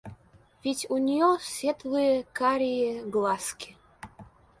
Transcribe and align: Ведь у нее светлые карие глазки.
Ведь 0.63 0.87
у 0.89 0.97
нее 0.97 1.37
светлые 1.41 2.23
карие 2.33 3.03
глазки. 3.05 3.77